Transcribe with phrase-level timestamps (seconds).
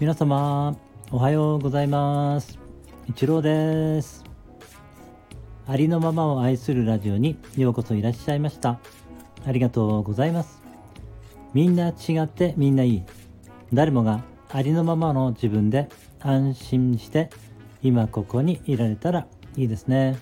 [0.00, 0.78] 皆様
[1.10, 2.58] おはようございます。
[3.06, 4.24] 一郎です。
[5.66, 8.80] ありのままを愛するラジオにようこそいらっしゃいました。
[9.44, 10.62] ありがとうございます。
[11.52, 13.02] みんな違ってみんないい。
[13.74, 15.90] 誰もがありのままの自分で
[16.20, 17.28] 安心して
[17.82, 19.26] 今ここにいられたら
[19.58, 20.16] いいですね。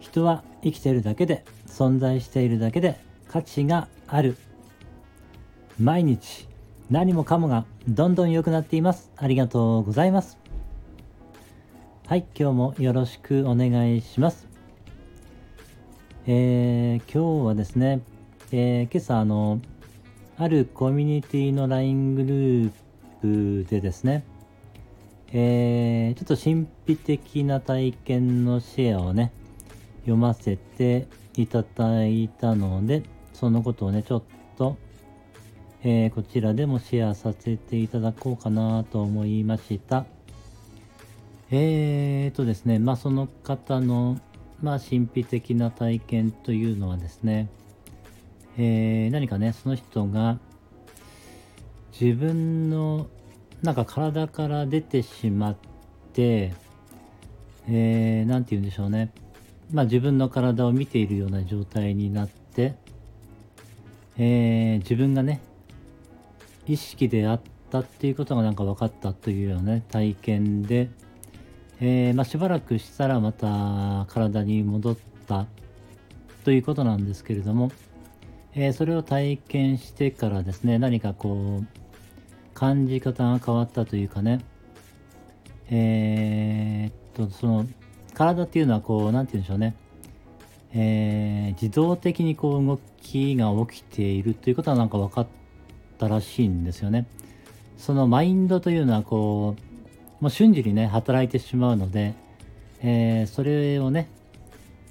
[0.00, 2.98] 人は生きているだけで存在しているだけで
[3.28, 4.36] 価値がある。
[5.78, 6.49] 毎日
[6.90, 9.12] 何もかもがどんどん良くなっています。
[9.16, 10.38] ありがとうございます。
[12.08, 14.48] はい今日もよろしくお願いします。
[16.26, 18.00] えー、今日はですね、
[18.50, 19.60] えー、今朝あの
[20.36, 22.72] あるコミュニティの LINE グルー
[23.62, 24.24] プでですね、
[25.32, 29.30] えー、ちょっと神秘的な体験のシェアをね、
[30.00, 34.39] 読ませていただいたので、そのことをね、ちょっと、
[35.82, 40.04] えー、こちらでもシェアさせていただこうかなと思いました。
[41.50, 44.20] えーとですね、まあその方の、
[44.62, 47.48] まあ神秘的な体験というのはですね、
[48.58, 50.38] えー、何かね、その人が
[51.98, 53.08] 自分の
[53.62, 55.56] なんか体から出てしまっ
[56.12, 56.52] て、
[57.68, 59.12] えー、なんて言うんでしょうね。
[59.72, 62.74] まあ自分の体を見ているような状態になって、
[64.18, 65.40] えー、自分がね、
[66.66, 70.90] 意識であったっていうことがなんか分かったというようなね、体験で、
[71.80, 75.46] えー、まあ、しばらくしたらまた体に戻った
[76.44, 77.70] ということなんですけれども、
[78.54, 81.66] えー、それを体験してからですね、何かこう、
[82.54, 84.44] 感じ方が変わったというかね、
[85.70, 87.66] えー、っと、その、
[88.12, 89.74] 体っていうのはこう、なんて言うんでしょうね、
[90.72, 95.26] えー、自動的にこう動きが起きているということはなんか分かっ
[96.00, 97.06] たらしいんですよね。
[97.76, 99.54] そのマインドというのはこ
[100.20, 102.14] う、もう瞬時にね、働いてしまうので、
[102.82, 104.08] えー、それをね、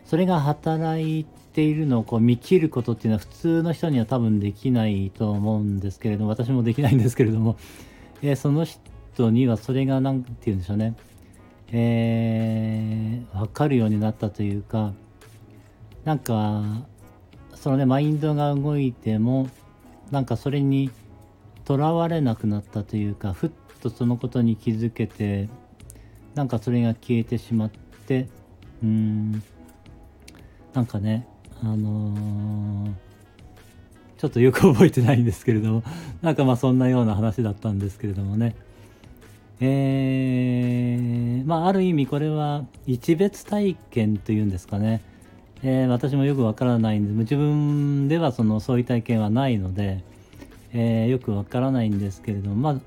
[0.06, 7.58] それが働いているのをこう見切ることっていうのは普通の人には多分できないと思うんですけれども、私もできないんですけれども、
[8.22, 10.96] えー、その人にはそれが何て言うんでしょうね、
[11.72, 14.94] えー、分かるようになったというか、
[16.06, 16.64] なんか、
[17.56, 19.48] そのね、マインドが動いても、
[20.12, 20.92] なんかそれに
[21.66, 25.50] とらわれなくなったというか、ふっとそのことに気づけて、
[26.36, 27.70] なんかそれが消えてしまっ
[28.08, 28.28] て、
[28.82, 29.44] うーん、
[30.74, 31.28] なんかね、
[31.62, 32.92] あのー、
[34.18, 35.84] ちょっとよく覚えてないんですけれども、
[36.22, 38.56] なんかまあそんなような話だったんですけれどもね。
[39.62, 45.02] えー、まあある意味これは一別体験というんですかね。
[45.62, 50.04] えー、私もよくわからないんで、自分ではそのそういう体験はないので、
[50.72, 52.82] えー、よくわからないんですけれども、まあ、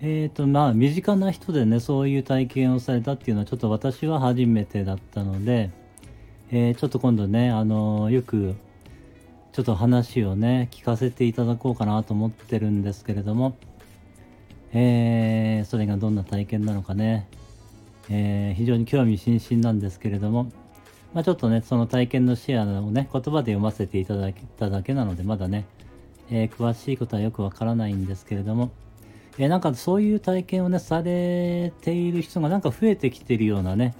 [0.00, 5.70] えっ、ー、とまあ身近な人でね、そういう体験をされたっていうのはちょっと私は初めてだったので、
[6.50, 8.54] えー、ちょっと今度ね、あのよく
[9.52, 13.56] ちょっと話をね、聞かせていただこうかなと思ってるんですけれども、
[14.72, 17.28] え、それがどんな体験なのかね、
[18.10, 20.50] え、非常に興味津々なんですけれども、
[21.14, 25.64] まあ、ちょっとね、その体験のシェアをね、言葉で読ませていただいただけなので、まだね、
[26.28, 28.70] えー、詳しいことはよくわからないんですけれども、
[29.38, 33.94] えー、なんかそういう体験をね、されている人がなんか増えてきてるようなね、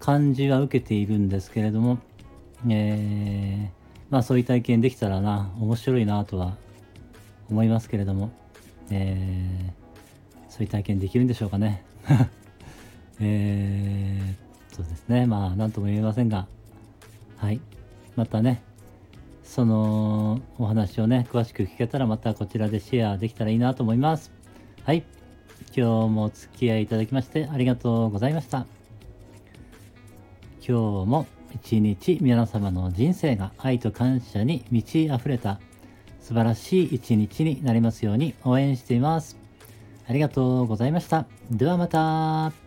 [0.00, 1.98] 感じは受けているんですけれども、
[2.70, 6.56] えー、まあそういう体験できたらな、面白いなとは
[7.50, 8.30] 思いますけれども、
[8.90, 11.84] えー、そういう体験できるんでしょうかね。
[13.20, 14.43] えー、
[14.74, 16.48] そうですね、まあ何とも言えませんが、
[17.36, 17.60] はい、
[18.16, 18.60] またね、
[19.44, 24.32] そのお話をね、詳しく聞けたらまたこちらでシェアできたらいいなと思います。
[24.82, 25.04] はい。
[25.76, 28.66] 今日もお付き合いいただきましてありがとうございました。
[30.58, 30.72] 今日
[31.08, 35.60] も一日皆様の人生が愛と感謝に満ち溢れた
[36.20, 39.36] 素晴らしい一日になりますように応援しています。
[40.08, 41.26] ありがとうございました。
[41.50, 42.63] ではまた。